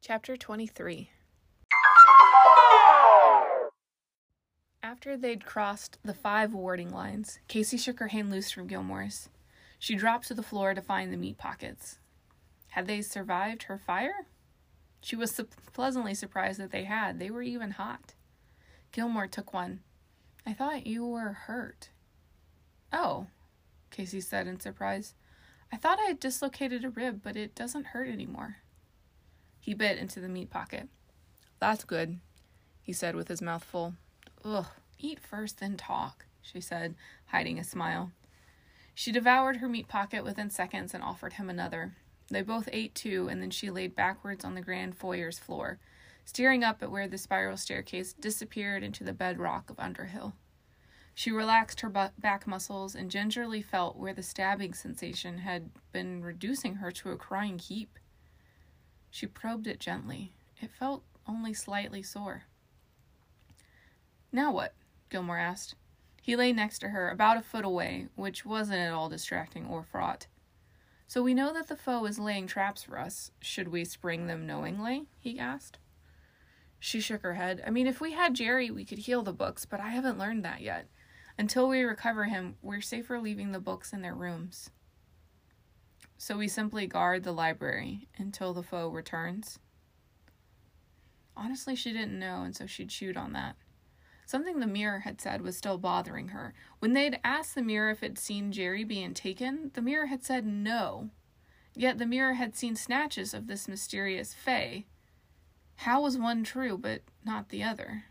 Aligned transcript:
Chapter 0.00 0.36
23 0.36 1.10
After 4.80 5.16
they'd 5.16 5.44
crossed 5.44 5.98
the 6.04 6.14
five 6.14 6.54
warding 6.54 6.90
lines, 6.90 7.40
Casey 7.48 7.76
shook 7.76 7.98
her 7.98 8.08
hand 8.08 8.30
loose 8.30 8.52
from 8.52 8.68
Gilmore's. 8.68 9.28
She 9.78 9.96
dropped 9.96 10.28
to 10.28 10.34
the 10.34 10.42
floor 10.42 10.72
to 10.72 10.80
find 10.80 11.12
the 11.12 11.16
meat 11.16 11.36
pockets. 11.36 11.98
Had 12.68 12.86
they 12.86 13.02
survived 13.02 13.64
her 13.64 13.76
fire? 13.76 14.26
She 15.00 15.16
was 15.16 15.34
su- 15.34 15.48
pleasantly 15.72 16.14
surprised 16.14 16.60
that 16.60 16.70
they 16.70 16.84
had. 16.84 17.18
They 17.18 17.30
were 17.30 17.42
even 17.42 17.72
hot. 17.72 18.14
Gilmore 18.92 19.26
took 19.26 19.52
one. 19.52 19.80
I 20.46 20.52
thought 20.52 20.86
you 20.86 21.04
were 21.04 21.32
hurt. 21.32 21.90
Oh, 22.92 23.26
Casey 23.90 24.20
said 24.20 24.46
in 24.46 24.60
surprise. 24.60 25.14
I 25.72 25.76
thought 25.76 25.98
I 25.98 26.04
had 26.04 26.20
dislocated 26.20 26.84
a 26.84 26.90
rib, 26.90 27.20
but 27.22 27.36
it 27.36 27.56
doesn't 27.56 27.88
hurt 27.88 28.08
anymore. 28.08 28.58
He 29.68 29.74
bit 29.74 29.98
into 29.98 30.18
the 30.18 30.30
meat 30.30 30.48
pocket. 30.48 30.88
That's 31.60 31.84
good, 31.84 32.20
he 32.80 32.94
said 32.94 33.14
with 33.14 33.28
his 33.28 33.42
mouth 33.42 33.62
full. 33.62 33.96
Ugh, 34.42 34.64
eat 34.98 35.20
first, 35.20 35.60
then 35.60 35.76
talk, 35.76 36.24
she 36.40 36.58
said, 36.58 36.94
hiding 37.26 37.58
a 37.58 37.64
smile. 37.64 38.12
She 38.94 39.12
devoured 39.12 39.58
her 39.58 39.68
meat 39.68 39.86
pocket 39.86 40.24
within 40.24 40.48
seconds 40.48 40.94
and 40.94 41.02
offered 41.02 41.34
him 41.34 41.50
another. 41.50 41.92
They 42.30 42.40
both 42.40 42.70
ate 42.72 42.94
too, 42.94 43.28
and 43.28 43.42
then 43.42 43.50
she 43.50 43.68
laid 43.68 43.94
backwards 43.94 44.42
on 44.42 44.54
the 44.54 44.62
grand 44.62 44.96
foyer's 44.96 45.38
floor, 45.38 45.78
staring 46.24 46.64
up 46.64 46.82
at 46.82 46.90
where 46.90 47.06
the 47.06 47.18
spiral 47.18 47.58
staircase 47.58 48.14
disappeared 48.14 48.82
into 48.82 49.04
the 49.04 49.12
bedrock 49.12 49.68
of 49.68 49.78
Underhill. 49.78 50.32
She 51.14 51.30
relaxed 51.30 51.82
her 51.82 51.90
back 51.90 52.46
muscles 52.46 52.94
and 52.94 53.10
gingerly 53.10 53.60
felt 53.60 53.98
where 53.98 54.14
the 54.14 54.22
stabbing 54.22 54.72
sensation 54.72 55.40
had 55.40 55.68
been 55.92 56.22
reducing 56.22 56.76
her 56.76 56.90
to 56.92 57.10
a 57.10 57.18
crying 57.18 57.58
heap. 57.58 57.98
She 59.10 59.26
probed 59.26 59.66
it 59.66 59.80
gently. 59.80 60.32
It 60.60 60.70
felt 60.70 61.02
only 61.26 61.54
slightly 61.54 62.02
sore. 62.02 62.44
Now 64.32 64.52
what? 64.52 64.74
Gilmore 65.10 65.38
asked. 65.38 65.74
He 66.20 66.36
lay 66.36 66.52
next 66.52 66.80
to 66.80 66.88
her, 66.88 67.08
about 67.08 67.38
a 67.38 67.42
foot 67.42 67.64
away, 67.64 68.08
which 68.14 68.44
wasn't 68.44 68.80
at 68.80 68.92
all 68.92 69.08
distracting 69.08 69.66
or 69.66 69.82
fraught. 69.82 70.26
So 71.06 71.22
we 71.22 71.32
know 71.32 71.54
that 71.54 71.68
the 71.68 71.76
foe 71.76 72.04
is 72.04 72.18
laying 72.18 72.46
traps 72.46 72.82
for 72.82 72.98
us. 72.98 73.30
Should 73.40 73.68
we 73.68 73.84
spring 73.84 74.26
them 74.26 74.46
knowingly? 74.46 75.06
he 75.18 75.38
asked. 75.38 75.78
She 76.78 77.00
shook 77.00 77.22
her 77.22 77.34
head. 77.34 77.62
I 77.66 77.70
mean, 77.70 77.86
if 77.86 78.00
we 78.00 78.12
had 78.12 78.34
Jerry, 78.34 78.70
we 78.70 78.84
could 78.84 78.98
heal 78.98 79.22
the 79.22 79.32
books, 79.32 79.64
but 79.64 79.80
I 79.80 79.88
haven't 79.88 80.18
learned 80.18 80.44
that 80.44 80.60
yet. 80.60 80.86
Until 81.38 81.68
we 81.68 81.82
recover 81.82 82.24
him, 82.24 82.56
we're 82.60 82.82
safer 82.82 83.18
leaving 83.18 83.52
the 83.52 83.58
books 83.60 83.92
in 83.92 84.02
their 84.02 84.14
rooms. 84.14 84.70
So 86.18 86.36
we 86.36 86.48
simply 86.48 86.88
guard 86.88 87.22
the 87.22 87.32
library 87.32 88.08
until 88.18 88.52
the 88.52 88.62
foe 88.62 88.88
returns. 88.88 89.60
Honestly, 91.36 91.76
she 91.76 91.92
didn't 91.92 92.18
know, 92.18 92.42
and 92.42 92.54
so 92.54 92.66
she 92.66 92.84
chewed 92.84 93.16
on 93.16 93.32
that. 93.32 93.54
Something 94.26 94.58
the 94.58 94.66
mirror 94.66 94.98
had 94.98 95.20
said 95.20 95.40
was 95.40 95.56
still 95.56 95.78
bothering 95.78 96.28
her. 96.28 96.52
When 96.80 96.92
they'd 96.92 97.20
asked 97.22 97.54
the 97.54 97.62
mirror 97.62 97.90
if 97.90 98.02
it'd 98.02 98.18
seen 98.18 98.50
Jerry 98.50 98.82
being 98.82 99.14
taken, 99.14 99.70
the 99.72 99.80
mirror 99.80 100.06
had 100.06 100.24
said 100.24 100.44
no. 100.44 101.10
Yet 101.74 101.98
the 101.98 102.04
mirror 102.04 102.34
had 102.34 102.56
seen 102.56 102.74
snatches 102.74 103.32
of 103.32 103.46
this 103.46 103.68
mysterious 103.68 104.34
Fae. 104.34 104.86
How 105.76 106.02
was 106.02 106.18
one 106.18 106.42
true, 106.42 106.76
but 106.76 107.02
not 107.24 107.50
the 107.50 107.62
other? 107.62 108.06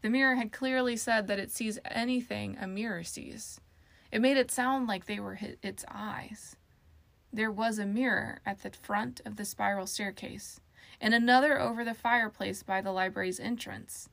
The 0.00 0.10
mirror 0.10 0.36
had 0.36 0.50
clearly 0.50 0.96
said 0.96 1.26
that 1.26 1.38
it 1.38 1.50
sees 1.50 1.78
anything 1.84 2.56
a 2.58 2.66
mirror 2.66 3.04
sees. 3.04 3.60
It 4.14 4.22
made 4.22 4.36
it 4.36 4.52
sound 4.52 4.86
like 4.86 5.06
they 5.06 5.18
were 5.18 5.36
its 5.60 5.84
eyes. 5.90 6.54
There 7.32 7.50
was 7.50 7.80
a 7.80 7.84
mirror 7.84 8.38
at 8.46 8.62
the 8.62 8.70
front 8.70 9.20
of 9.26 9.34
the 9.34 9.44
spiral 9.44 9.88
staircase, 9.88 10.60
and 11.00 11.12
another 11.12 11.60
over 11.60 11.84
the 11.84 11.94
fireplace 11.94 12.62
by 12.62 12.80
the 12.80 12.92
library's 12.92 13.40
entrance 13.40 14.08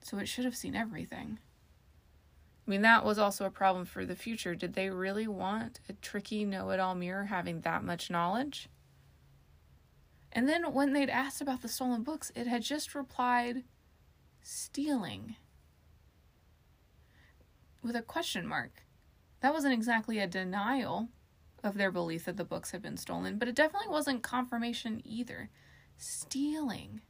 so 0.00 0.16
it 0.16 0.26
should 0.26 0.46
have 0.46 0.56
seen 0.56 0.74
everything. 0.74 1.38
I 2.66 2.70
mean, 2.70 2.80
that 2.80 3.04
was 3.04 3.18
also 3.18 3.44
a 3.44 3.50
problem 3.50 3.84
for 3.84 4.06
the 4.06 4.16
future. 4.16 4.54
Did 4.54 4.72
they 4.72 4.88
really 4.88 5.26
want 5.26 5.80
a 5.86 5.92
tricky 5.92 6.46
know 6.46 6.70
it 6.70 6.80
all 6.80 6.94
mirror 6.94 7.24
having 7.24 7.60
that 7.60 7.84
much 7.84 8.10
knowledge? 8.10 8.70
And 10.32 10.48
then 10.48 10.72
when 10.72 10.94
they'd 10.94 11.10
asked 11.10 11.42
about 11.42 11.60
the 11.60 11.68
stolen 11.68 12.02
books, 12.02 12.32
it 12.34 12.46
had 12.46 12.62
just 12.62 12.94
replied, 12.94 13.64
stealing. 14.42 15.36
With 17.82 17.96
a 17.96 18.02
question 18.02 18.46
mark. 18.46 18.82
That 19.44 19.52
wasn't 19.52 19.74
exactly 19.74 20.18
a 20.20 20.26
denial 20.26 21.10
of 21.62 21.74
their 21.74 21.90
belief 21.90 22.24
that 22.24 22.38
the 22.38 22.46
books 22.46 22.70
had 22.70 22.80
been 22.80 22.96
stolen, 22.96 23.36
but 23.36 23.46
it 23.46 23.54
definitely 23.54 23.90
wasn't 23.90 24.22
confirmation 24.22 25.02
either. 25.04 25.50
Stealing. 25.98 27.02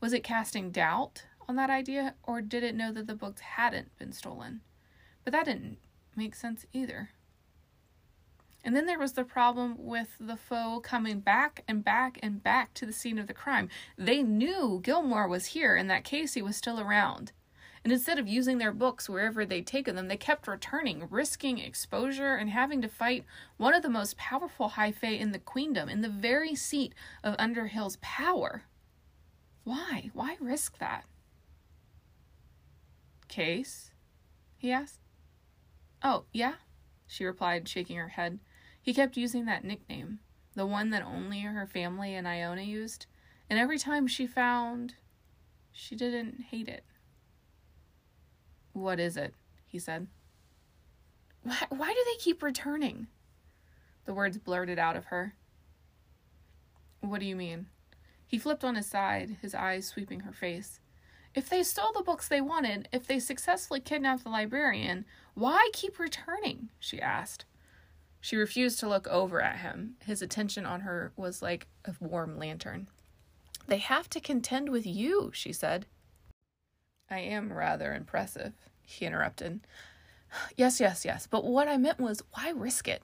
Was 0.00 0.12
it 0.12 0.22
casting 0.22 0.70
doubt 0.70 1.24
on 1.48 1.56
that 1.56 1.68
idea, 1.68 2.14
or 2.22 2.40
did 2.40 2.62
it 2.62 2.76
know 2.76 2.92
that 2.92 3.08
the 3.08 3.16
books 3.16 3.40
hadn't 3.40 3.98
been 3.98 4.12
stolen? 4.12 4.60
But 5.24 5.32
that 5.32 5.46
didn't 5.46 5.78
make 6.14 6.36
sense 6.36 6.66
either. 6.72 7.10
And 8.62 8.76
then 8.76 8.86
there 8.86 9.00
was 9.00 9.14
the 9.14 9.24
problem 9.24 9.74
with 9.76 10.10
the 10.20 10.36
foe 10.36 10.78
coming 10.78 11.18
back 11.18 11.64
and 11.66 11.82
back 11.82 12.20
and 12.22 12.40
back 12.40 12.74
to 12.74 12.86
the 12.86 12.92
scene 12.92 13.18
of 13.18 13.26
the 13.26 13.34
crime. 13.34 13.68
They 13.98 14.22
knew 14.22 14.78
Gilmore 14.84 15.26
was 15.26 15.46
here 15.46 15.74
and 15.74 15.90
that 15.90 16.04
Casey 16.04 16.42
was 16.42 16.56
still 16.56 16.78
around. 16.78 17.32
And 17.82 17.92
instead 17.92 18.18
of 18.18 18.28
using 18.28 18.58
their 18.58 18.72
books 18.72 19.08
wherever 19.08 19.46
they'd 19.46 19.66
taken 19.66 19.96
them, 19.96 20.08
they 20.08 20.16
kept 20.16 20.46
returning, 20.46 21.06
risking 21.08 21.58
exposure 21.58 22.34
and 22.36 22.50
having 22.50 22.82
to 22.82 22.88
fight 22.88 23.24
one 23.56 23.74
of 23.74 23.82
the 23.82 23.88
most 23.88 24.18
powerful 24.18 24.68
high 24.68 24.92
fae 24.92 25.08
in 25.08 25.32
the 25.32 25.38
queendom, 25.38 25.88
in 25.88 26.02
the 26.02 26.08
very 26.08 26.54
seat 26.54 26.94
of 27.24 27.36
Underhill's 27.38 27.96
power. 28.02 28.64
Why? 29.64 30.10
Why 30.12 30.36
risk 30.40 30.78
that? 30.78 31.04
Case? 33.28 33.92
he 34.58 34.72
asked. 34.72 35.00
Oh, 36.02 36.24
yeah? 36.32 36.54
She 37.06 37.24
replied, 37.24 37.66
shaking 37.66 37.96
her 37.96 38.08
head. 38.08 38.40
He 38.82 38.92
kept 38.92 39.16
using 39.16 39.46
that 39.46 39.64
nickname, 39.64 40.18
the 40.54 40.66
one 40.66 40.90
that 40.90 41.02
only 41.02 41.40
her 41.40 41.66
family 41.66 42.14
and 42.14 42.28
Iona 42.28 42.62
used, 42.62 43.06
and 43.48 43.58
every 43.58 43.78
time 43.78 44.06
she 44.06 44.26
found, 44.26 44.94
she 45.72 45.96
didn't 45.96 46.40
hate 46.50 46.68
it. 46.68 46.84
What 48.80 48.98
is 48.98 49.16
it? 49.18 49.34
he 49.66 49.78
said. 49.78 50.06
Why, 51.42 51.56
why 51.68 51.88
do 51.88 52.04
they 52.06 52.16
keep 52.18 52.42
returning? 52.42 53.08
The 54.06 54.14
words 54.14 54.38
blurted 54.38 54.78
out 54.78 54.96
of 54.96 55.06
her. 55.06 55.34
What 57.00 57.20
do 57.20 57.26
you 57.26 57.36
mean? 57.36 57.66
He 58.26 58.38
flipped 58.38 58.64
on 58.64 58.76
his 58.76 58.86
side, 58.86 59.36
his 59.42 59.54
eyes 59.54 59.86
sweeping 59.86 60.20
her 60.20 60.32
face. 60.32 60.80
If 61.34 61.48
they 61.48 61.62
stole 61.62 61.92
the 61.92 62.02
books 62.02 62.26
they 62.26 62.40
wanted, 62.40 62.88
if 62.90 63.06
they 63.06 63.18
successfully 63.18 63.80
kidnapped 63.80 64.24
the 64.24 64.30
librarian, 64.30 65.04
why 65.34 65.70
keep 65.72 65.98
returning? 65.98 66.70
she 66.78 67.00
asked. 67.00 67.44
She 68.20 68.36
refused 68.36 68.80
to 68.80 68.88
look 68.88 69.06
over 69.08 69.42
at 69.42 69.58
him. 69.58 69.96
His 70.04 70.22
attention 70.22 70.64
on 70.64 70.80
her 70.80 71.12
was 71.16 71.42
like 71.42 71.68
a 71.84 71.94
warm 72.00 72.38
lantern. 72.38 72.88
They 73.66 73.78
have 73.78 74.08
to 74.10 74.20
contend 74.20 74.70
with 74.70 74.86
you, 74.86 75.30
she 75.34 75.52
said. 75.52 75.86
I 77.10 77.18
am 77.18 77.52
rather 77.52 77.92
impressive, 77.94 78.52
he 78.90 79.06
interrupted. 79.06 79.60
Yes, 80.56 80.80
yes, 80.80 81.04
yes, 81.04 81.26
but 81.26 81.44
what 81.44 81.68
I 81.68 81.76
meant 81.76 81.98
was 81.98 82.22
why 82.34 82.50
risk 82.50 82.86
it? 82.88 83.02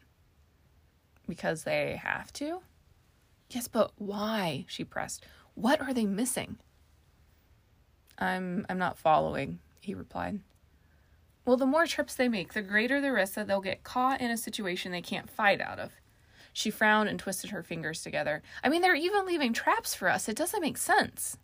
Because 1.28 1.64
they 1.64 2.00
have 2.02 2.32
to? 2.34 2.60
Yes, 3.50 3.68
but 3.68 3.92
why? 3.96 4.64
she 4.68 4.84
pressed. 4.84 5.24
What 5.54 5.80
are 5.80 5.94
they 5.94 6.06
missing? 6.06 6.58
I'm 8.18 8.64
I'm 8.68 8.78
not 8.78 8.98
following, 8.98 9.58
he 9.80 9.94
replied. 9.94 10.40
Well, 11.44 11.56
the 11.56 11.66
more 11.66 11.86
trips 11.86 12.14
they 12.14 12.28
make, 12.28 12.54
the 12.54 12.62
greater 12.62 13.00
the 13.00 13.12
risk 13.12 13.34
that 13.34 13.46
they'll 13.46 13.60
get 13.60 13.84
caught 13.84 14.20
in 14.20 14.30
a 14.30 14.36
situation 14.36 14.90
they 14.90 15.02
can't 15.02 15.30
fight 15.30 15.60
out 15.60 15.78
of. 15.78 15.92
She 16.52 16.70
frowned 16.70 17.08
and 17.08 17.18
twisted 17.18 17.50
her 17.50 17.62
fingers 17.62 18.02
together. 18.02 18.42
I 18.64 18.68
mean, 18.68 18.82
they're 18.82 18.94
even 18.94 19.26
leaving 19.26 19.52
traps 19.52 19.94
for 19.94 20.08
us. 20.08 20.28
It 20.28 20.36
doesn't 20.36 20.62
make 20.62 20.78
sense. 20.78 21.36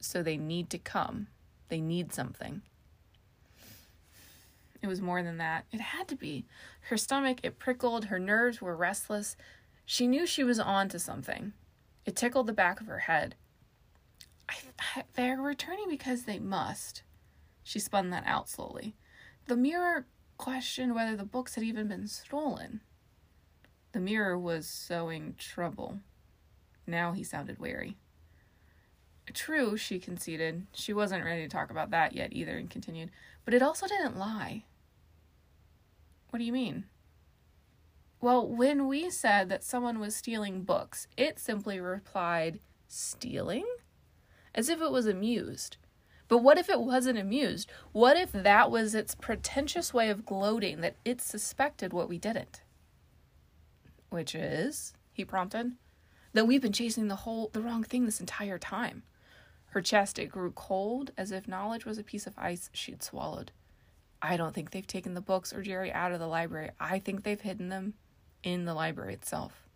So 0.00 0.22
they 0.22 0.36
need 0.36 0.70
to 0.70 0.78
come. 0.78 1.26
They 1.68 1.80
need 1.80 2.14
something. 2.14 2.62
It 4.82 4.86
was 4.86 5.00
more 5.00 5.22
than 5.22 5.38
that. 5.38 5.64
It 5.72 5.80
had 5.80 6.08
to 6.08 6.16
be. 6.16 6.44
Her 6.82 6.96
stomach, 6.96 7.40
it 7.42 7.58
prickled, 7.58 8.06
her 8.06 8.18
nerves 8.18 8.60
were 8.60 8.76
restless. 8.76 9.36
She 9.84 10.06
knew 10.06 10.26
she 10.26 10.44
was 10.44 10.60
on 10.60 10.88
to 10.90 10.98
something. 10.98 11.52
It 12.04 12.16
tickled 12.16 12.46
the 12.46 12.52
back 12.52 12.80
of 12.80 12.86
her 12.86 13.00
head. 13.00 13.34
I, 14.48 15.04
they're 15.14 15.40
returning 15.40 15.88
because 15.88 16.24
they 16.24 16.38
must. 16.38 17.02
She 17.62 17.78
spun 17.78 18.10
that 18.10 18.24
out 18.26 18.48
slowly. 18.48 18.94
The 19.46 19.56
mirror 19.56 20.06
questioned 20.36 20.94
whether 20.94 21.16
the 21.16 21.24
books 21.24 21.54
had 21.54 21.64
even 21.64 21.88
been 21.88 22.06
stolen. 22.06 22.80
The 23.92 24.00
mirror 24.00 24.38
was 24.38 24.66
sowing 24.66 25.34
trouble. 25.38 25.98
Now 26.86 27.12
he 27.12 27.24
sounded 27.24 27.58
wary. 27.58 27.96
True, 29.34 29.76
she 29.76 29.98
conceded. 29.98 30.66
She 30.72 30.92
wasn't 30.92 31.24
ready 31.24 31.42
to 31.42 31.48
talk 31.48 31.70
about 31.70 31.90
that 31.90 32.14
yet 32.14 32.32
either 32.32 32.56
and 32.56 32.70
continued. 32.70 33.10
But 33.44 33.54
it 33.54 33.62
also 33.62 33.86
didn't 33.86 34.18
lie. 34.18 34.64
What 36.30 36.38
do 36.38 36.44
you 36.44 36.52
mean? 36.52 36.84
Well, 38.20 38.46
when 38.46 38.88
we 38.88 39.10
said 39.10 39.48
that 39.48 39.62
someone 39.62 40.00
was 40.00 40.16
stealing 40.16 40.62
books, 40.62 41.06
it 41.16 41.38
simply 41.38 41.80
replied, 41.80 42.60
Stealing? 42.88 43.66
As 44.54 44.68
if 44.68 44.80
it 44.80 44.90
was 44.90 45.06
amused. 45.06 45.76
But 46.26 46.38
what 46.38 46.58
if 46.58 46.68
it 46.68 46.80
wasn't 46.80 47.18
amused? 47.18 47.70
What 47.92 48.16
if 48.16 48.32
that 48.32 48.70
was 48.70 48.94
its 48.94 49.14
pretentious 49.14 49.94
way 49.94 50.10
of 50.10 50.26
gloating 50.26 50.80
that 50.82 50.96
it 51.04 51.20
suspected 51.20 51.92
what 51.92 52.08
we 52.08 52.18
didn't? 52.18 52.62
Which 54.10 54.34
is, 54.34 54.94
he 55.12 55.24
prompted, 55.24 55.72
that 56.32 56.46
we've 56.46 56.62
been 56.62 56.72
chasing 56.72 57.08
the 57.08 57.16
whole 57.16 57.50
the 57.52 57.62
wrong 57.62 57.84
thing 57.84 58.04
this 58.04 58.20
entire 58.20 58.58
time. 58.58 59.04
Her 59.70 59.80
chest 59.80 60.18
it 60.18 60.26
grew 60.26 60.50
cold 60.52 61.12
as 61.16 61.30
if 61.30 61.48
knowledge 61.48 61.84
was 61.84 61.98
a 61.98 62.04
piece 62.04 62.26
of 62.26 62.34
ice 62.36 62.68
she'd 62.72 63.02
swallowed. 63.02 63.52
I 64.20 64.36
don't 64.36 64.54
think 64.54 64.70
they've 64.70 64.86
taken 64.86 65.14
the 65.14 65.20
books 65.20 65.52
or 65.52 65.62
Jerry 65.62 65.92
out 65.92 66.12
of 66.12 66.20
the 66.20 66.26
library. 66.26 66.70
I 66.80 66.98
think 66.98 67.22
they've 67.22 67.40
hidden 67.40 67.68
them 67.68 67.94
in 68.42 68.64
the 68.64 68.74
library 68.74 69.14
itself. 69.14 69.68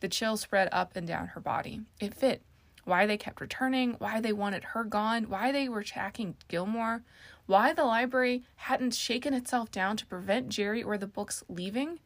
The 0.00 0.08
chill 0.08 0.36
spread 0.36 0.68
up 0.72 0.96
and 0.96 1.06
down 1.06 1.28
her 1.28 1.40
body. 1.40 1.80
It 2.00 2.14
fit. 2.14 2.42
Why 2.84 3.06
they 3.06 3.16
kept 3.16 3.40
returning, 3.40 3.94
why 3.98 4.20
they 4.20 4.32
wanted 4.32 4.64
her 4.64 4.84
gone, 4.84 5.30
why 5.30 5.52
they 5.52 5.68
were 5.68 5.82
tracking 5.82 6.36
Gilmore, 6.48 7.02
why 7.46 7.72
the 7.72 7.84
library 7.84 8.42
hadn't 8.56 8.94
shaken 8.94 9.32
itself 9.32 9.70
down 9.70 9.96
to 9.96 10.06
prevent 10.06 10.50
Jerry 10.50 10.82
or 10.82 10.98
the 10.98 11.06
books 11.06 11.42
leaving? 11.48 12.00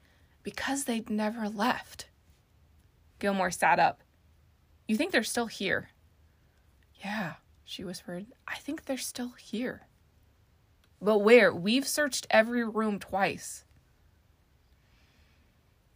Because 0.45 0.85
they'd 0.85 1.11
never 1.11 1.49
left. 1.49 2.07
Gilmore 3.19 3.51
sat 3.51 3.81
up. 3.81 4.03
You 4.87 4.97
think 4.97 5.11
they're 5.11 5.25
still 5.25 5.47
here? 5.47 5.91
Yeah, 7.05 7.35
she 7.65 7.83
whispered. 7.83 8.27
I 8.47 8.57
think 8.57 8.85
they're 8.85 8.97
still 8.97 9.33
here. 9.39 9.88
But 11.01 11.19
where? 11.19 11.55
We've 11.55 11.87
searched 11.87 12.27
every 12.31 12.65
room 12.65 12.99
twice. 12.99 13.65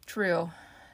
True, 0.06 0.50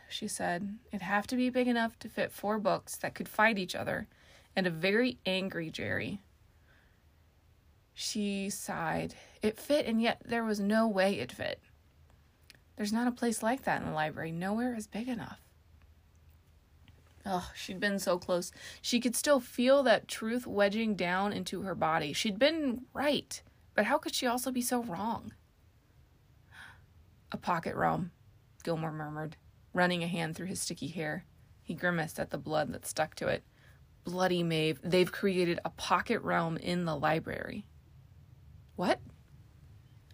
she 0.09 0.29
said. 0.29 0.79
It'd 0.91 1.03
have 1.03 1.27
to 1.29 1.37
be 1.37 1.51
big 1.51 1.69
enough 1.69 1.99
to 2.01 2.09
fit 2.09 2.33
four 2.33 2.59
books 2.59 2.97
that 2.97 3.15
could 3.15 3.29
fight 3.29 3.59
each 3.59 3.75
other 3.75 4.09
and 4.57 4.67
a 4.67 4.71
very 4.71 5.19
angry 5.27 5.71
Jerry. 5.71 6.21
She 7.95 8.49
sighed. 8.49 9.15
It 9.43 9.59
fit, 9.59 9.87
and 9.87 10.01
yet 10.01 10.23
there 10.25 10.45
was 10.45 10.61
no 10.61 10.87
way 10.87 11.19
it 11.19 11.33
fit. 11.33 11.61
There's 12.77 12.93
not 12.93 13.09
a 13.09 13.13
place 13.13 13.43
like 13.43 13.65
that 13.65 13.81
in 13.81 13.89
the 13.89 13.95
library. 13.95 14.31
Nowhere 14.31 14.75
is 14.75 14.87
big 14.87 15.09
enough. 15.09 15.41
Oh, 17.27 17.51
she'd 17.55 17.81
been 17.81 17.99
so 17.99 18.19
close. 18.19 18.53
She 18.81 19.01
could 19.01 19.17
still 19.17 19.41
feel 19.41 19.83
that 19.83 20.09
truth 20.09 20.47
wedging 20.47 20.95
down 20.95 21.33
into 21.33 21.63
her 21.63 21.75
body. 21.75 22.13
She'd 22.13 22.39
been 22.39 22.83
right, 22.95 23.43
but 23.79 23.87
how 23.87 23.97
could 23.97 24.13
she 24.13 24.27
also 24.27 24.51
be 24.51 24.61
so 24.61 24.83
wrong? 24.83 25.35
A 27.31 27.37
pocket 27.37 27.77
realm, 27.77 28.11
Gilmore 28.65 28.91
murmured, 28.91 29.37
running 29.73 30.03
a 30.03 30.09
hand 30.09 30.35
through 30.35 30.49
his 30.49 30.61
sticky 30.61 30.89
hair. 30.89 31.25
He 31.63 31.75
grimaced 31.75 32.19
at 32.19 32.31
the 32.31 32.39
blood 32.39 32.73
that 32.73 32.85
stuck 32.85 33.15
to 33.15 33.29
it. 33.29 33.45
Bloody 34.03 34.43
Maeve, 34.43 34.81
they've 34.83 35.13
created 35.13 35.61
a 35.65 35.71
pocket 35.71 36.21
realm 36.23 36.57
in 36.57 36.87
the 36.87 36.97
library. 36.97 37.67
What? 38.75 38.99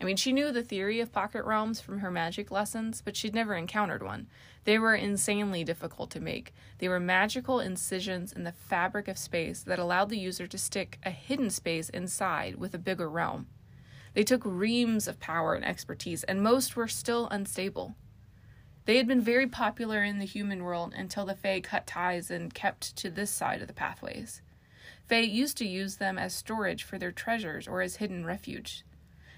I 0.04 0.06
mean, 0.06 0.16
she 0.16 0.34
knew 0.34 0.52
the 0.52 0.62
theory 0.62 1.00
of 1.00 1.14
pocket 1.14 1.46
realms 1.46 1.80
from 1.80 2.00
her 2.00 2.10
magic 2.10 2.50
lessons, 2.50 3.00
but 3.02 3.16
she'd 3.16 3.34
never 3.34 3.54
encountered 3.54 4.02
one. 4.02 4.26
They 4.64 4.78
were 4.78 4.94
insanely 4.94 5.64
difficult 5.64 6.10
to 6.10 6.20
make. 6.20 6.52
They 6.76 6.88
were 6.88 7.00
magical 7.00 7.58
incisions 7.58 8.30
in 8.30 8.44
the 8.44 8.52
fabric 8.52 9.08
of 9.08 9.16
space 9.16 9.62
that 9.62 9.78
allowed 9.78 10.10
the 10.10 10.18
user 10.18 10.46
to 10.46 10.58
stick 10.58 10.98
a 11.04 11.10
hidden 11.10 11.48
space 11.48 11.88
inside 11.88 12.56
with 12.56 12.74
a 12.74 12.78
bigger 12.78 13.08
realm. 13.08 13.46
They 14.12 14.24
took 14.24 14.42
reams 14.44 15.08
of 15.08 15.20
power 15.20 15.54
and 15.54 15.64
expertise, 15.64 16.22
and 16.24 16.42
most 16.42 16.76
were 16.76 16.86
still 16.86 17.26
unstable. 17.30 17.94
They 18.84 18.98
had 18.98 19.08
been 19.08 19.22
very 19.22 19.46
popular 19.46 20.04
in 20.04 20.18
the 20.18 20.26
human 20.26 20.64
world 20.64 20.92
until 20.94 21.24
the 21.24 21.34
Fae 21.34 21.60
cut 21.60 21.86
ties 21.86 22.30
and 22.30 22.52
kept 22.52 22.94
to 22.96 23.08
this 23.08 23.30
side 23.30 23.62
of 23.62 23.68
the 23.68 23.72
pathways. 23.72 24.42
Fae 25.08 25.20
used 25.20 25.56
to 25.56 25.66
use 25.66 25.96
them 25.96 26.18
as 26.18 26.34
storage 26.34 26.82
for 26.82 26.98
their 26.98 27.10
treasures 27.10 27.66
or 27.66 27.80
as 27.80 27.96
hidden 27.96 28.26
refuge. 28.26 28.84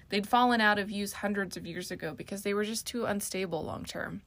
They'd 0.09 0.27
fallen 0.27 0.61
out 0.61 0.79
of 0.79 0.89
use 0.89 1.13
hundreds 1.13 1.57
of 1.57 1.65
years 1.65 1.91
ago 1.91 2.13
because 2.15 2.43
they 2.43 2.53
were 2.53 2.63
just 2.63 2.87
too 2.87 3.05
unstable 3.05 3.63
long 3.63 3.83
term. 3.83 4.21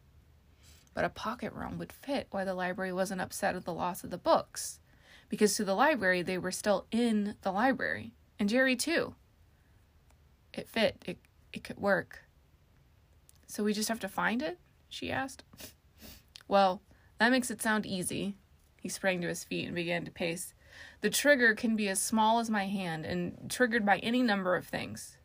But 0.95 1.05
a 1.05 1.09
pocket 1.09 1.53
realm 1.53 1.79
would 1.79 1.93
fit 1.93 2.27
why 2.31 2.45
the 2.45 2.55
library 2.55 2.93
wasn't 2.93 3.21
upset 3.21 3.57
at 3.57 3.65
the 3.65 3.73
loss 3.73 4.05
of 4.05 4.11
the 4.11 4.19
books. 4.19 4.81
Because 5.29 5.55
to 5.57 5.65
the 5.65 5.75
library, 5.75 6.23
they 6.23 6.39
were 6.39 6.51
still 6.51 6.87
in 6.91 7.37
the 7.43 7.53
library. 7.53 8.13
And 8.39 8.49
Jerry, 8.49 8.75
too. 8.77 9.15
It 10.53 10.69
fit. 10.69 11.03
It, 11.07 11.19
it 11.53 11.65
could 11.65 11.79
work. 11.79 12.25
So 13.47 13.63
we 13.63 13.73
just 13.73 13.89
have 13.89 14.01
to 14.01 14.09
find 14.09 14.43
it? 14.43 14.59
She 14.89 15.11
asked. 15.11 15.45
Well, 16.49 16.83
that 17.19 17.31
makes 17.31 17.51
it 17.51 17.63
sound 17.63 17.87
easy. 17.87 18.35
He 18.81 18.89
sprang 18.89 19.21
to 19.21 19.29
his 19.29 19.45
feet 19.45 19.67
and 19.67 19.75
began 19.75 20.05
to 20.05 20.11
pace. 20.11 20.55
The 21.01 21.11
trigger 21.11 21.55
can 21.55 21.77
be 21.77 21.89
as 21.89 22.01
small 22.01 22.41
as 22.41 22.51
my 22.51 22.67
hand 22.67 23.07
and 23.07 23.49
triggered 23.49 23.87
by 23.87 23.99
any 23.99 24.23
number 24.23 24.57
of 24.57 24.67
things. 24.67 25.17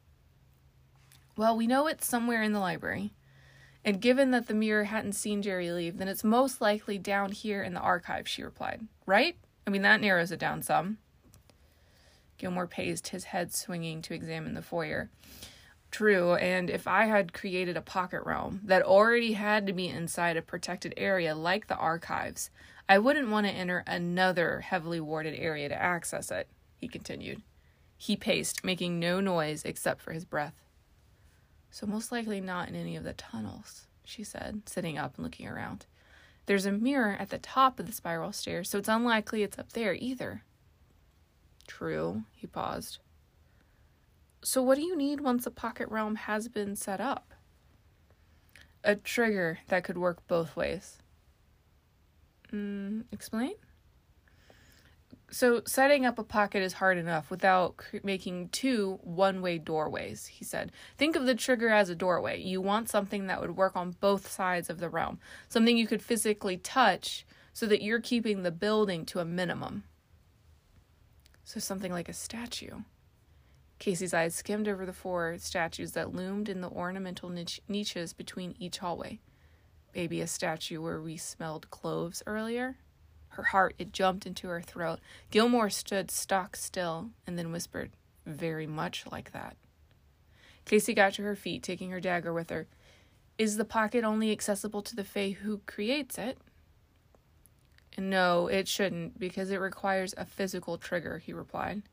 Well, 1.38 1.58
we 1.58 1.68
know 1.68 1.88
it's 1.88 2.08
somewhere 2.08 2.42
in 2.42 2.54
the 2.54 2.60
library. 2.60 3.14
And 3.84 4.02
given 4.02 4.32
that 4.32 4.48
the 4.48 4.54
mirror 4.54 4.86
hadn't 4.86 5.14
seen 5.14 5.42
Jerry 5.42 5.72
leave, 5.72 5.98
then 5.98 6.08
it's 6.08 6.24
most 6.24 6.62
likely 6.62 6.98
down 6.98 7.32
here 7.32 7.62
in 7.62 7.74
the 7.74 7.80
archive, 7.80 8.28
she 8.28 8.42
replied. 8.42 8.88
Right? 9.06 9.38
I 9.68 9.70
mean, 9.70 9.84
that 9.84 10.02
narrows 10.02 10.32
it 10.32 10.40
down 10.40 10.64
some. 10.64 10.98
Gilmore 12.38 12.68
paced, 12.68 13.10
his 13.10 13.26
head 13.26 13.54
swinging 13.54 14.02
to 14.04 14.14
examine 14.14 14.54
the 14.54 14.62
foyer. 14.62 15.10
True, 15.92 16.36
and 16.36 16.70
if 16.70 16.88
I 16.88 17.06
had 17.06 17.32
created 17.32 17.78
a 17.78 17.82
pocket 17.82 18.24
realm 18.26 18.62
that 18.66 18.82
already 18.82 19.34
had 19.34 19.66
to 19.68 19.74
be 19.74 19.88
inside 19.88 20.36
a 20.36 20.42
protected 20.42 20.94
area 20.98 21.36
like 21.36 21.68
the 21.68 21.78
archives, 21.78 22.50
I 22.90 22.98
wouldn't 23.00 23.30
want 23.30 23.48
to 23.48 23.54
enter 23.54 23.84
another 23.88 24.62
heavily 24.62 25.00
warded 25.00 25.40
area 25.40 25.70
to 25.70 25.82
access 25.82 26.32
it, 26.32 26.50
he 26.78 26.88
continued. 26.88 27.42
He 27.98 28.18
paced, 28.18 28.64
making 28.64 29.00
no 29.00 29.22
noise 29.22 29.64
except 29.64 30.02
for 30.02 30.12
his 30.12 30.26
breath. 30.26 30.65
So, 31.76 31.86
most 31.86 32.10
likely 32.10 32.40
not 32.40 32.70
in 32.70 32.76
any 32.76 32.96
of 32.96 33.04
the 33.04 33.12
tunnels, 33.12 33.88
she 34.06 34.24
said, 34.24 34.62
sitting 34.66 34.98
up 34.98 35.16
and 35.18 35.26
looking 35.26 35.46
around. 35.46 35.88
There's 36.46 36.66
a 36.66 36.72
mirror 36.72 37.18
at 37.20 37.32
the 37.32 37.38
top 37.38 37.82
of 37.82 37.86
the 37.86 37.92
spiral 37.92 38.32
stairs, 38.32 38.70
so 38.70 38.78
it's 38.78 38.88
unlikely 38.88 39.44
it's 39.44 39.60
up 39.60 39.74
there 39.74 39.94
either. 39.94 40.44
True, 41.68 42.24
he 42.32 42.48
paused. 42.48 43.00
So, 44.42 44.62
what 44.62 44.76
do 44.76 44.84
you 44.84 44.96
need 44.96 45.20
once 45.20 45.46
a 45.46 45.52
pocket 45.52 45.90
realm 45.90 46.16
has 46.16 46.48
been 46.48 46.78
set 46.78 47.02
up? 47.02 47.34
A 48.86 48.96
trigger 48.96 49.60
that 49.68 49.84
could 49.84 49.98
work 49.98 50.26
both 50.28 50.56
ways. 50.56 51.00
Mm, 52.54 53.04
explain? 53.12 53.56
So, 55.32 55.64
setting 55.66 56.06
up 56.06 56.20
a 56.20 56.24
pocket 56.24 56.62
is 56.62 56.74
hard 56.74 56.98
enough 56.98 57.32
without 57.32 57.84
making 58.04 58.50
two 58.50 59.00
one 59.02 59.42
way 59.42 59.58
doorways, 59.58 60.28
he 60.28 60.46
said. 60.46 60.72
Think 60.98 61.16
of 61.16 61.26
the 61.26 61.36
trigger 61.36 61.70
as 61.70 61.90
a 61.90 61.96
doorway. 61.96 62.40
You 62.42 62.62
want 62.62 62.90
something 62.90 63.28
that 63.28 63.42
would 63.42 63.58
work 63.58 63.76
on 63.76 63.96
both 64.00 64.30
sides 64.30 64.70
of 64.70 64.80
the 64.80 64.88
realm, 64.88 65.20
something 65.50 65.78
you 65.78 65.88
could 65.88 66.04
physically 66.04 66.58
touch 66.58 67.26
so 67.54 67.66
that 67.66 67.82
you're 67.82 68.00
keeping 68.00 68.44
the 68.44 68.52
building 68.52 69.06
to 69.08 69.20
a 69.20 69.26
minimum. 69.26 69.84
So, 71.44 71.60
something 71.60 71.92
like 71.92 72.08
a 72.08 72.14
statue. 72.14 72.82
Casey's 73.80 74.14
eyes 74.14 74.36
skimmed 74.36 74.68
over 74.68 74.86
the 74.86 74.94
four 74.94 75.38
statues 75.38 75.94
that 75.94 76.14
loomed 76.14 76.50
in 76.50 76.62
the 76.62 76.70
ornamental 76.70 77.30
niche- 77.30 77.62
niches 77.68 78.14
between 78.14 78.56
each 78.60 78.78
hallway. 78.78 79.20
Maybe 79.94 80.22
a 80.22 80.28
statue 80.28 80.82
where 80.82 81.02
we 81.02 81.18
smelled 81.18 81.70
cloves 81.72 82.24
earlier? 82.26 82.78
Her 83.36 83.44
heart, 83.44 83.76
it 83.78 83.92
jumped 83.92 84.26
into 84.26 84.48
her 84.48 84.62
throat. 84.62 85.00
Gilmore 85.30 85.70
stood 85.70 86.10
stock 86.10 86.56
still 86.56 87.10
and 87.28 87.38
then 87.38 87.52
whispered, 87.52 87.92
Very 88.26 88.66
much 88.66 89.04
like 89.12 89.34
that. 89.34 89.58
Casey 90.64 90.94
got 90.94 91.14
to 91.16 91.24
her 91.24 91.36
feet, 91.36 91.62
taking 91.62 91.92
her 91.92 92.00
dagger 92.00 92.34
with 92.34 92.50
her. 92.50 92.68
Is 93.38 93.58
the 93.58 93.66
pocket 93.66 94.06
only 94.06 94.32
accessible 94.32 94.82
to 94.84 94.96
the 94.96 95.04
Fae 95.04 95.32
who 95.32 95.60
creates 95.66 96.18
it? 96.18 96.38
No, 97.98 98.48
it 98.48 98.70
shouldn't, 98.70 99.20
because 99.20 99.52
it 99.52 99.60
requires 99.60 100.14
a 100.18 100.26
physical 100.26 100.78
trigger, 100.78 101.18
he 101.18 101.34
replied. 101.34 101.84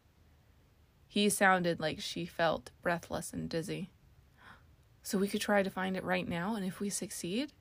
He 1.08 1.28
sounded 1.28 1.80
like 1.80 2.00
she 2.00 2.25
felt 2.25 2.70
breathless 2.82 3.32
and 3.32 3.49
dizzy. 3.49 3.90
So 5.02 5.18
we 5.18 5.26
could 5.26 5.40
try 5.40 5.64
to 5.64 5.70
find 5.70 5.96
it 5.96 6.04
right 6.04 6.28
now, 6.28 6.54
and 6.54 6.64
if 6.64 6.78
we 6.78 6.88
succeed, 6.88 7.52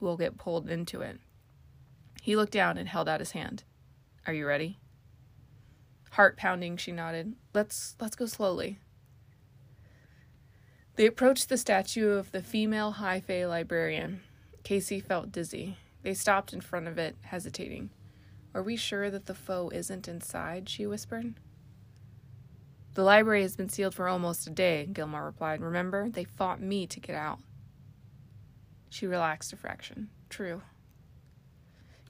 we'll 0.00 0.16
get 0.16 0.36
pulled 0.38 0.68
into 0.68 1.02
it. 1.02 1.20
He 2.24 2.36
looked 2.36 2.54
down 2.54 2.78
and 2.78 2.88
held 2.88 3.06
out 3.06 3.20
his 3.20 3.32
hand. 3.32 3.64
Are 4.26 4.32
you 4.32 4.46
ready? 4.46 4.78
Heart 6.12 6.38
pounding, 6.38 6.78
she 6.78 6.90
nodded. 6.90 7.34
Let's 7.52 7.96
let's 8.00 8.16
go 8.16 8.24
slowly. 8.24 8.78
They 10.96 11.04
approached 11.04 11.50
the 11.50 11.58
statue 11.58 12.12
of 12.12 12.32
the 12.32 12.40
female 12.40 12.92
high 12.92 13.20
fae 13.20 13.44
librarian. 13.44 14.22
Casey 14.62 15.00
felt 15.00 15.32
dizzy. 15.32 15.76
They 16.02 16.14
stopped 16.14 16.54
in 16.54 16.62
front 16.62 16.88
of 16.88 16.96
it, 16.96 17.14
hesitating. 17.20 17.90
Are 18.54 18.62
we 18.62 18.74
sure 18.74 19.10
that 19.10 19.26
the 19.26 19.34
foe 19.34 19.68
isn't 19.74 20.08
inside? 20.08 20.70
she 20.70 20.86
whispered. 20.86 21.34
The 22.94 23.02
library 23.02 23.42
has 23.42 23.54
been 23.54 23.68
sealed 23.68 23.94
for 23.94 24.08
almost 24.08 24.46
a 24.46 24.50
day, 24.50 24.88
Gilmore 24.90 25.26
replied. 25.26 25.60
Remember, 25.60 26.08
they 26.08 26.24
fought 26.24 26.62
me 26.62 26.86
to 26.86 27.00
get 27.00 27.16
out. 27.16 27.40
She 28.88 29.06
relaxed 29.06 29.52
a 29.52 29.56
fraction. 29.56 30.08
True. 30.30 30.62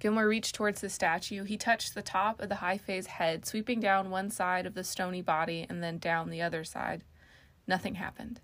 Gilmore 0.04 0.28
reached 0.28 0.54
towards 0.54 0.82
the 0.82 0.90
statue. 0.90 1.44
He 1.44 1.56
touched 1.56 1.94
the 1.94 2.02
top 2.02 2.42
of 2.42 2.50
the 2.50 2.56
high 2.56 2.76
fae's 2.76 3.06
head, 3.06 3.46
sweeping 3.46 3.80
down 3.80 4.10
one 4.10 4.28
side 4.28 4.66
of 4.66 4.74
the 4.74 4.84
stony 4.84 5.22
body 5.22 5.64
and 5.66 5.82
then 5.82 5.96
down 5.96 6.28
the 6.28 6.42
other 6.42 6.62
side. 6.62 7.04
Nothing 7.66 7.94
happened. 7.94 8.42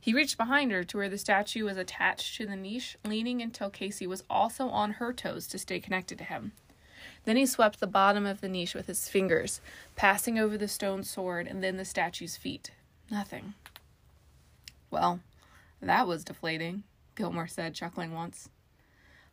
He 0.00 0.12
reached 0.12 0.36
behind 0.36 0.72
her 0.72 0.82
to 0.82 0.96
where 0.96 1.08
the 1.08 1.18
statue 1.18 1.66
was 1.66 1.76
attached 1.76 2.36
to 2.36 2.46
the 2.46 2.56
niche, 2.56 2.96
leaning 3.04 3.40
until 3.40 3.70
Casey 3.70 4.08
was 4.08 4.24
also 4.28 4.70
on 4.70 4.94
her 4.94 5.12
toes 5.12 5.46
to 5.46 5.58
stay 5.60 5.78
connected 5.78 6.18
to 6.18 6.24
him. 6.24 6.50
Then 7.26 7.36
he 7.36 7.46
swept 7.46 7.78
the 7.78 7.86
bottom 7.86 8.26
of 8.26 8.40
the 8.40 8.48
niche 8.48 8.74
with 8.74 8.88
his 8.88 9.08
fingers, 9.08 9.60
passing 9.94 10.36
over 10.36 10.58
the 10.58 10.66
stone 10.66 11.04
sword 11.04 11.46
and 11.46 11.62
then 11.62 11.76
the 11.76 11.84
statue's 11.84 12.36
feet. 12.36 12.72
Nothing. 13.08 13.54
Well, 14.90 15.20
that 15.80 16.08
was 16.08 16.24
deflating, 16.24 16.82
Gilmore 17.14 17.46
said, 17.46 17.76
chuckling 17.76 18.12
once. 18.12 18.48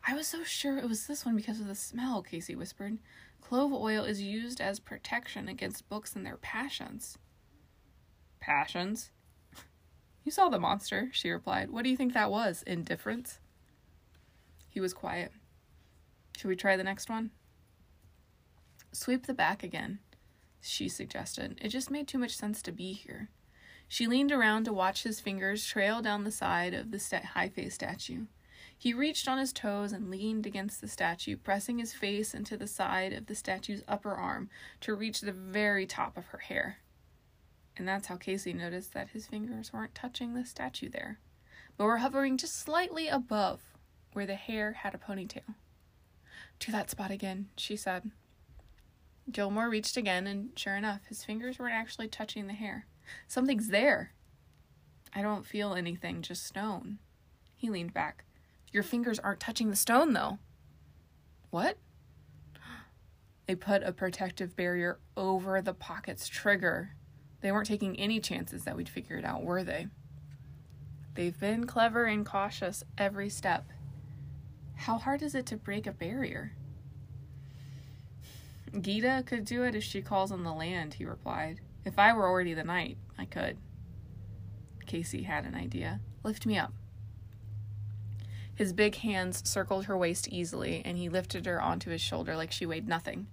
I 0.06 0.14
was 0.14 0.26
so 0.26 0.42
sure 0.42 0.78
it 0.78 0.88
was 0.88 1.06
this 1.06 1.24
one 1.24 1.36
because 1.36 1.60
of 1.60 1.66
the 1.66 1.74
smell, 1.74 2.22
Casey 2.22 2.54
whispered. 2.54 2.98
Clove 3.40 3.72
oil 3.72 4.04
is 4.04 4.22
used 4.22 4.60
as 4.60 4.80
protection 4.80 5.48
against 5.48 5.88
books 5.88 6.14
and 6.14 6.24
their 6.24 6.36
passions. 6.36 7.18
Passions? 8.40 9.10
You 10.22 10.30
saw 10.30 10.50
the 10.50 10.58
monster, 10.58 11.08
she 11.12 11.30
replied. 11.30 11.70
What 11.70 11.82
do 11.82 11.88
you 11.88 11.96
think 11.96 12.12
that 12.12 12.30
was? 12.30 12.62
Indifference? 12.66 13.40
He 14.68 14.78
was 14.78 14.92
quiet. 14.92 15.32
Should 16.36 16.48
we 16.48 16.56
try 16.56 16.76
the 16.76 16.84
next 16.84 17.08
one? 17.08 17.30
Sweep 18.92 19.26
the 19.26 19.34
back 19.34 19.62
again, 19.62 19.98
she 20.60 20.88
suggested. 20.90 21.58
It 21.62 21.68
just 21.68 21.90
made 21.90 22.06
too 22.06 22.18
much 22.18 22.36
sense 22.36 22.60
to 22.62 22.70
be 22.72 22.92
here. 22.92 23.30
She 23.88 24.06
leaned 24.06 24.30
around 24.30 24.64
to 24.64 24.72
watch 24.72 25.02
his 25.04 25.20
fingers 25.20 25.64
trail 25.64 26.02
down 26.02 26.24
the 26.24 26.30
side 26.30 26.74
of 26.74 26.90
the 26.90 26.98
st- 26.98 27.24
high 27.24 27.48
fae's 27.48 27.74
statue. 27.74 28.26
He 28.80 28.94
reached 28.94 29.28
on 29.28 29.36
his 29.36 29.52
toes 29.52 29.92
and 29.92 30.10
leaned 30.10 30.46
against 30.46 30.80
the 30.80 30.88
statue, 30.88 31.36
pressing 31.36 31.78
his 31.78 31.92
face 31.92 32.32
into 32.32 32.56
the 32.56 32.66
side 32.66 33.12
of 33.12 33.26
the 33.26 33.34
statue's 33.34 33.84
upper 33.86 34.14
arm 34.14 34.48
to 34.80 34.94
reach 34.94 35.20
the 35.20 35.32
very 35.32 35.84
top 35.84 36.16
of 36.16 36.28
her 36.28 36.38
hair. 36.38 36.78
And 37.76 37.86
that's 37.86 38.06
how 38.06 38.16
Casey 38.16 38.54
noticed 38.54 38.94
that 38.94 39.10
his 39.10 39.26
fingers 39.26 39.70
weren't 39.70 39.94
touching 39.94 40.32
the 40.32 40.46
statue 40.46 40.88
there, 40.88 41.18
but 41.76 41.84
were 41.84 41.98
hovering 41.98 42.38
just 42.38 42.56
slightly 42.58 43.06
above 43.06 43.60
where 44.14 44.24
the 44.24 44.34
hair 44.34 44.72
had 44.72 44.94
a 44.94 44.98
ponytail. 44.98 45.56
To 46.60 46.72
that 46.72 46.88
spot 46.88 47.10
again, 47.10 47.50
she 47.58 47.76
said. 47.76 48.10
Gilmore 49.30 49.68
reached 49.68 49.98
again, 49.98 50.26
and 50.26 50.58
sure 50.58 50.76
enough, 50.76 51.04
his 51.06 51.22
fingers 51.22 51.58
weren't 51.58 51.74
actually 51.74 52.08
touching 52.08 52.46
the 52.46 52.54
hair. 52.54 52.86
Something's 53.28 53.68
there. 53.68 54.14
I 55.14 55.20
don't 55.20 55.44
feel 55.44 55.74
anything, 55.74 56.22
just 56.22 56.46
stone. 56.46 56.98
He 57.54 57.68
leaned 57.68 57.92
back. 57.92 58.24
Your 58.72 58.82
fingers 58.82 59.18
aren't 59.18 59.40
touching 59.40 59.70
the 59.70 59.76
stone, 59.76 60.12
though. 60.12 60.38
What? 61.50 61.78
They 63.46 63.56
put 63.56 63.82
a 63.82 63.90
protective 63.90 64.54
barrier 64.54 65.00
over 65.16 65.60
the 65.60 65.74
pocket's 65.74 66.28
trigger. 66.28 66.92
They 67.40 67.50
weren't 67.50 67.66
taking 67.66 67.98
any 67.98 68.20
chances 68.20 68.62
that 68.62 68.76
we'd 68.76 68.88
figure 68.88 69.16
it 69.16 69.24
out, 69.24 69.42
were 69.42 69.64
they? 69.64 69.88
They've 71.14 71.38
been 71.38 71.66
clever 71.66 72.04
and 72.04 72.24
cautious 72.24 72.84
every 72.96 73.28
step. 73.28 73.66
How 74.76 74.98
hard 74.98 75.20
is 75.20 75.34
it 75.34 75.46
to 75.46 75.56
break 75.56 75.88
a 75.88 75.92
barrier? 75.92 76.52
Gita 78.80 79.24
could 79.26 79.44
do 79.44 79.64
it 79.64 79.74
if 79.74 79.82
she 79.82 80.00
calls 80.00 80.30
on 80.30 80.44
the 80.44 80.52
land, 80.52 80.94
he 80.94 81.04
replied. 81.04 81.60
If 81.84 81.98
I 81.98 82.12
were 82.12 82.28
already 82.28 82.54
the 82.54 82.62
knight, 82.62 82.98
I 83.18 83.24
could. 83.24 83.58
Casey 84.86 85.24
had 85.24 85.44
an 85.44 85.54
idea. 85.54 86.00
Lift 86.22 86.46
me 86.46 86.56
up. 86.56 86.72
His 88.60 88.74
big 88.74 88.96
hands 88.96 89.48
circled 89.48 89.86
her 89.86 89.96
waist 89.96 90.28
easily, 90.28 90.82
and 90.84 90.98
he 90.98 91.08
lifted 91.08 91.46
her 91.46 91.62
onto 91.62 91.88
his 91.88 92.02
shoulder 92.02 92.36
like 92.36 92.52
she 92.52 92.66
weighed 92.66 92.86
nothing. 92.86 93.28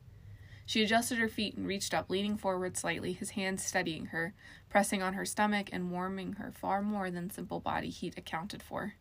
She 0.65 0.81
adjusted 0.81 1.17
her 1.17 1.27
feet 1.27 1.57
and 1.57 1.67
reached 1.67 1.93
up, 1.93 2.09
leaning 2.09 2.37
forward 2.37 2.77
slightly, 2.77 3.11
his 3.11 3.31
hands 3.31 3.61
steadying 3.61 4.05
her, 4.05 4.33
pressing 4.69 5.03
on 5.03 5.15
her 5.15 5.25
stomach 5.25 5.67
and 5.73 5.91
warming 5.91 6.35
her 6.35 6.53
far 6.53 6.81
more 6.81 7.11
than 7.11 7.29
simple 7.29 7.59
body 7.59 7.89
heat 7.89 8.17
accounted 8.17 8.63
for. 8.63 8.93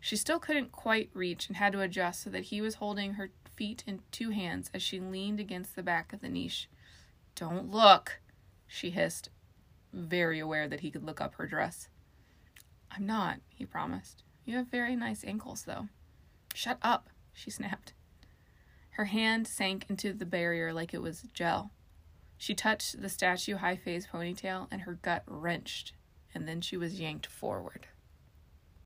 She 0.00 0.16
still 0.16 0.40
couldn't 0.40 0.72
quite 0.72 1.10
reach 1.14 1.46
and 1.46 1.56
had 1.56 1.74
to 1.74 1.80
adjust 1.80 2.24
so 2.24 2.30
that 2.30 2.46
he 2.46 2.60
was 2.60 2.74
holding 2.74 3.12
her 3.12 3.30
feet 3.54 3.84
in 3.86 4.00
two 4.10 4.30
hands 4.30 4.68
as 4.74 4.82
she 4.82 4.98
leaned 4.98 5.38
against 5.38 5.76
the 5.76 5.82
back 5.84 6.12
of 6.12 6.22
the 6.22 6.28
niche. 6.28 6.68
Don't 7.36 7.70
look, 7.70 8.18
she 8.66 8.90
hissed, 8.90 9.30
very 9.92 10.40
aware 10.40 10.66
that 10.66 10.80
he 10.80 10.90
could 10.90 11.04
look 11.04 11.20
up 11.20 11.36
her 11.36 11.46
dress. 11.46 11.88
I'm 12.90 13.06
not, 13.06 13.38
he 13.54 13.64
promised. 13.64 14.24
You 14.46 14.56
have 14.56 14.68
very 14.68 14.94
nice 14.94 15.24
ankles, 15.24 15.64
though. 15.64 15.88
Shut 16.54 16.78
up, 16.80 17.10
she 17.32 17.50
snapped. 17.50 17.92
Her 18.90 19.06
hand 19.06 19.46
sank 19.46 19.84
into 19.90 20.12
the 20.12 20.24
barrier 20.24 20.72
like 20.72 20.94
it 20.94 21.02
was 21.02 21.28
gel. 21.34 21.72
She 22.38 22.54
touched 22.54 23.02
the 23.02 23.08
statue 23.08 23.56
high 23.56 23.76
fae's 23.76 24.06
ponytail, 24.06 24.68
and 24.70 24.82
her 24.82 24.94
gut 24.94 25.24
wrenched, 25.26 25.92
and 26.32 26.46
then 26.46 26.60
she 26.60 26.76
was 26.76 27.00
yanked 27.00 27.26
forward. 27.26 27.88